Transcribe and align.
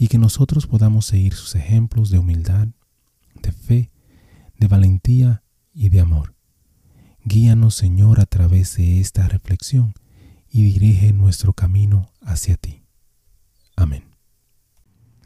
y 0.00 0.08
que 0.08 0.16
nosotros 0.16 0.66
podamos 0.66 1.04
seguir 1.04 1.34
sus 1.34 1.54
ejemplos 1.54 2.08
de 2.08 2.18
humildad, 2.18 2.68
de 3.42 3.52
fe, 3.52 3.90
de 4.58 4.66
valentía 4.66 5.42
y 5.74 5.90
de 5.90 6.00
amor. 6.00 6.34
Guíanos, 7.22 7.74
Señor, 7.74 8.18
a 8.18 8.24
través 8.24 8.78
de 8.78 8.98
esta 8.98 9.28
reflexión 9.28 9.92
y 10.50 10.62
dirige 10.62 11.12
nuestro 11.12 11.52
camino 11.52 12.08
hacia 12.22 12.56
ti. 12.56 12.82
Amén. 13.76 14.04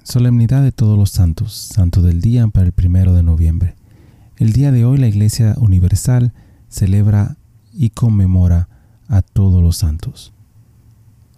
Solemnidad 0.02 0.64
de 0.64 0.72
todos 0.72 0.98
los 0.98 1.10
santos, 1.10 1.52
santo 1.52 2.02
del 2.02 2.20
día 2.20 2.48
para 2.48 2.66
el 2.66 2.72
primero 2.72 3.14
de 3.14 3.22
noviembre. 3.22 3.76
El 4.38 4.52
día 4.52 4.72
de 4.72 4.84
hoy 4.84 4.98
la 4.98 5.06
Iglesia 5.06 5.54
Universal 5.56 6.34
celebra 6.68 7.36
y 7.72 7.90
conmemora 7.90 8.68
a 9.06 9.22
todos 9.22 9.62
los 9.62 9.76
santos. 9.76 10.33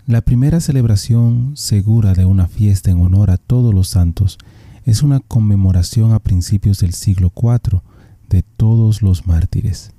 La 0.07 0.21
primera 0.21 0.61
celebración 0.61 1.57
segura 1.57 2.15
de 2.15 2.27
una 2.27 2.47
fiesta 2.47 2.91
en 2.91 3.01
honor 3.01 3.31
a 3.31 3.39
todos 3.39 3.75
los 3.75 3.89
santos 3.89 4.39
es 4.85 5.03
una 5.03 5.19
conmemoración 5.19 6.13
a 6.13 6.21
principios 6.21 6.79
del 6.79 6.95
siglo 6.95 7.33
IV 7.35 7.83
de 8.29 8.43
todos 8.43 9.03
los 9.03 9.27
mártires. 9.27 9.93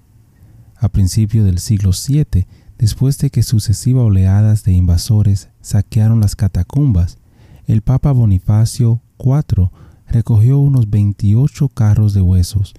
A 0.78 0.88
principios 0.90 1.46
del 1.46 1.60
siglo 1.60 1.92
VII 1.92 2.48
Después 2.78 3.18
de 3.18 3.32
que 3.32 3.42
sucesivas 3.42 4.04
oleadas 4.04 4.64
de 4.64 4.72
invasores 4.74 5.50
saquearon 5.62 6.20
las 6.22 6.36
catacumbas, 6.36 7.18
el 7.66 7.82
Papa 7.82 8.12
Bonifacio 8.12 9.02
IV 9.20 9.72
recogió 10.08 10.60
unos 10.60 10.90
28 10.90 11.70
carros 11.70 12.14
de 12.14 12.22
huesos 12.22 12.76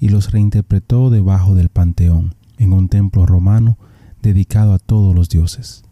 y 0.00 0.08
los 0.08 0.32
reinterpretó 0.32 1.10
debajo 1.10 1.54
del 1.54 1.68
Panteón, 1.68 2.34
en 2.56 2.72
un 2.72 2.88
templo 2.88 3.26
romano 3.26 3.76
dedicado 4.22 4.72
a 4.72 4.78
todos 4.78 5.14
los 5.14 5.28
dioses. 5.28 5.84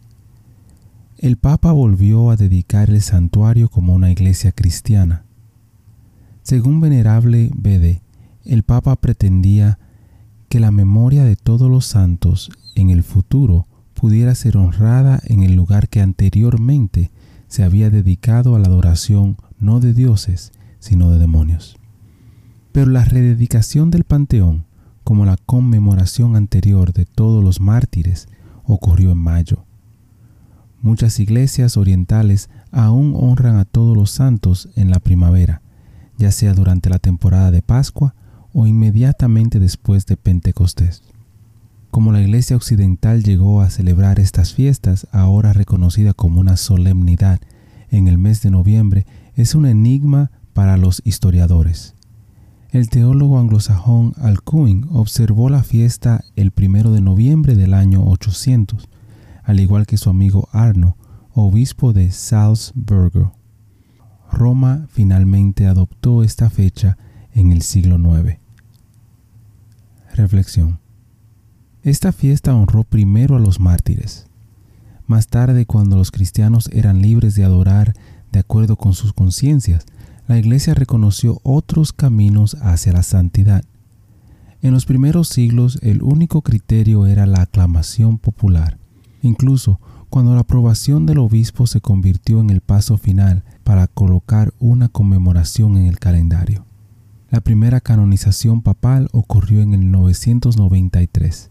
El 1.21 1.37
Papa 1.37 1.71
volvió 1.71 2.31
a 2.31 2.35
dedicar 2.35 2.89
el 2.89 2.99
santuario 2.99 3.69
como 3.69 3.93
una 3.93 4.09
iglesia 4.09 4.51
cristiana. 4.51 5.23
Según 6.41 6.81
Venerable 6.81 7.51
Bede, 7.53 8.01
el 8.43 8.63
Papa 8.63 8.95
pretendía 8.95 9.77
que 10.49 10.59
la 10.59 10.71
memoria 10.71 11.23
de 11.23 11.35
todos 11.35 11.69
los 11.69 11.85
santos 11.85 12.49
en 12.73 12.89
el 12.89 13.03
futuro 13.03 13.67
pudiera 13.93 14.33
ser 14.33 14.57
honrada 14.57 15.21
en 15.23 15.43
el 15.43 15.53
lugar 15.53 15.89
que 15.89 16.01
anteriormente 16.01 17.11
se 17.47 17.63
había 17.63 17.91
dedicado 17.91 18.55
a 18.55 18.59
la 18.59 18.69
adoración 18.69 19.37
no 19.59 19.79
de 19.79 19.93
dioses, 19.93 20.51
sino 20.79 21.11
de 21.11 21.19
demonios. 21.19 21.77
Pero 22.71 22.89
la 22.89 23.05
rededicación 23.05 23.91
del 23.91 24.05
panteón, 24.05 24.65
como 25.03 25.25
la 25.25 25.37
conmemoración 25.37 26.35
anterior 26.35 26.93
de 26.93 27.05
todos 27.05 27.43
los 27.43 27.61
mártires, 27.61 28.27
ocurrió 28.63 29.11
en 29.11 29.19
mayo. 29.19 29.65
Muchas 30.81 31.19
iglesias 31.19 31.77
orientales 31.77 32.49
aún 32.71 33.13
honran 33.15 33.57
a 33.57 33.65
todos 33.65 33.95
los 33.95 34.09
santos 34.09 34.69
en 34.75 34.89
la 34.89 34.99
primavera, 34.99 35.61
ya 36.17 36.31
sea 36.31 36.53
durante 36.53 36.89
la 36.89 36.97
temporada 36.97 37.51
de 37.51 37.61
Pascua 37.61 38.15
o 38.51 38.65
inmediatamente 38.65 39.59
después 39.59 40.07
de 40.07 40.17
Pentecostés. 40.17 41.03
Como 41.91 42.11
la 42.11 42.21
Iglesia 42.21 42.55
Occidental 42.55 43.21
llegó 43.23 43.61
a 43.61 43.69
celebrar 43.69 44.19
estas 44.19 44.53
fiestas, 44.53 45.07
ahora 45.11 45.53
reconocida 45.53 46.13
como 46.13 46.39
una 46.39 46.57
solemnidad 46.57 47.39
en 47.89 48.07
el 48.07 48.17
mes 48.17 48.41
de 48.41 48.49
noviembre, 48.49 49.05
es 49.35 49.53
un 49.55 49.67
enigma 49.67 50.31
para 50.53 50.77
los 50.77 51.01
historiadores. 51.05 51.93
El 52.71 52.89
teólogo 52.89 53.37
anglosajón 53.37 54.13
Alcuin 54.17 54.87
observó 54.89 55.49
la 55.49 55.61
fiesta 55.61 56.23
el 56.35 56.51
primero 56.51 56.91
de 56.91 57.01
noviembre 57.01 57.55
del 57.55 57.73
año 57.73 58.03
800, 58.07 58.87
al 59.43 59.59
igual 59.59 59.85
que 59.85 59.97
su 59.97 60.09
amigo 60.09 60.47
Arno, 60.51 60.97
obispo 61.33 61.93
de 61.93 62.11
Salzburgo. 62.11 63.33
Roma 64.31 64.87
finalmente 64.89 65.67
adoptó 65.67 66.23
esta 66.23 66.49
fecha 66.49 66.97
en 67.33 67.51
el 67.51 67.61
siglo 67.61 67.97
IX. 67.97 68.37
Reflexión. 70.15 70.79
Esta 71.83 72.11
fiesta 72.11 72.53
honró 72.53 72.83
primero 72.83 73.35
a 73.35 73.39
los 73.39 73.59
mártires. 73.59 74.27
Más 75.07 75.27
tarde, 75.27 75.65
cuando 75.65 75.97
los 75.97 76.11
cristianos 76.11 76.69
eran 76.71 77.01
libres 77.01 77.35
de 77.35 77.43
adorar 77.43 77.93
de 78.31 78.39
acuerdo 78.39 78.75
con 78.75 78.93
sus 78.93 79.13
conciencias, 79.13 79.85
la 80.27 80.37
Iglesia 80.37 80.73
reconoció 80.73 81.41
otros 81.43 81.91
caminos 81.91 82.55
hacia 82.61 82.93
la 82.93 83.03
santidad. 83.03 83.63
En 84.61 84.73
los 84.73 84.85
primeros 84.85 85.27
siglos 85.27 85.79
el 85.81 86.03
único 86.03 86.41
criterio 86.41 87.07
era 87.07 87.25
la 87.25 87.41
aclamación 87.41 88.19
popular. 88.19 88.77
Incluso 89.21 89.79
cuando 90.09 90.33
la 90.33 90.41
aprobación 90.41 91.05
del 91.05 91.19
obispo 91.19 91.67
se 91.67 91.81
convirtió 91.81 92.41
en 92.41 92.49
el 92.49 92.61
paso 92.61 92.97
final 92.97 93.43
para 93.63 93.87
colocar 93.87 94.53
una 94.59 94.89
conmemoración 94.89 95.77
en 95.77 95.85
el 95.85 95.99
calendario. 95.99 96.65
La 97.29 97.39
primera 97.39 97.79
canonización 97.79 98.61
papal 98.61 99.07
ocurrió 99.13 99.61
en 99.61 99.73
el 99.73 99.89
993 99.89 101.49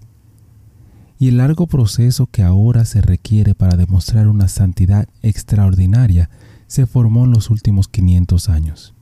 y 1.19 1.28
el 1.28 1.36
largo 1.36 1.66
proceso 1.66 2.26
que 2.26 2.42
ahora 2.42 2.86
se 2.86 3.03
requiere 3.03 3.54
para 3.54 3.76
demostrar 3.76 4.26
una 4.26 4.48
santidad 4.48 5.06
extraordinaria 5.22 6.31
se 6.66 6.87
formó 6.87 7.25
en 7.25 7.31
los 7.31 7.50
últimos 7.50 7.88
500 7.88 8.48
años. 8.48 8.94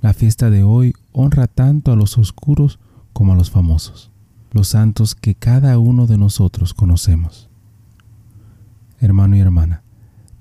La 0.00 0.12
fiesta 0.12 0.50
de 0.50 0.62
hoy 0.62 0.94
honra 1.12 1.48
tanto 1.48 1.92
a 1.92 1.96
los 1.96 2.16
oscuros 2.16 2.78
como 3.12 3.32
a 3.32 3.36
los 3.36 3.50
famosos, 3.50 4.10
los 4.52 4.68
santos 4.68 5.14
que 5.16 5.34
cada 5.34 5.78
uno 5.80 6.06
de 6.06 6.16
nosotros 6.16 6.74
conocemos. 6.74 7.51
Hermano 9.02 9.36
y 9.36 9.40
hermana, 9.40 9.82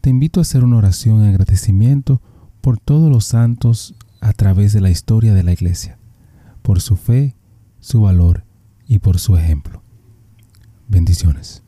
te 0.02 0.12
invito 0.12 0.40
a 0.40 0.44
hacer 0.44 0.64
una 0.64 0.78
oración 0.78 1.24
en 1.24 1.30
agradecimiento 1.30 2.22
por 2.62 2.80
todos 2.80 3.10
los 3.10 3.26
santos 3.26 3.96
a 4.20 4.34
través 4.34 4.72
de 4.72 4.82
la 4.82 4.92
historia 4.92 5.34
de 5.34 5.42
la 5.42 5.52
Iglesia, 5.52 5.98
por 6.62 6.80
su 6.80 6.96
fe, 6.96 7.36
su 7.80 8.02
valor 8.02 8.46
y 8.86 9.00
por 9.00 9.18
su 9.18 9.36
ejemplo. 9.36 9.82
Bendiciones. 10.88 11.64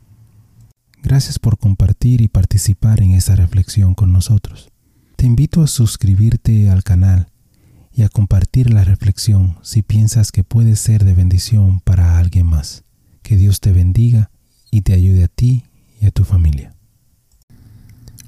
Gracias 1.02 1.40
por 1.40 1.58
compartir 1.58 2.20
y 2.20 2.28
participar 2.28 3.02
en 3.02 3.10
esta 3.10 3.34
reflexión 3.34 3.96
con 3.96 4.12
nosotros. 4.12 4.70
Te 5.16 5.26
invito 5.26 5.62
a 5.62 5.66
suscribirte 5.66 6.70
al 6.70 6.84
canal 6.84 7.26
y 7.92 8.02
a 8.02 8.08
compartir 8.08 8.72
la 8.72 8.84
reflexión 8.84 9.56
si 9.62 9.82
piensas 9.82 10.30
que 10.30 10.44
puede 10.44 10.76
ser 10.76 11.04
de 11.04 11.14
bendición 11.14 11.80
para 11.80 12.18
alguien 12.18 12.46
más. 12.46 12.84
Que 13.22 13.36
Dios 13.36 13.58
te 13.58 13.72
bendiga 13.72 14.30
y 14.70 14.82
te 14.82 14.92
ayude 14.92 15.24
a 15.24 15.28
ti 15.28 15.64
y 16.00 16.06
a 16.06 16.12
tu 16.12 16.22
familia. 16.22 16.73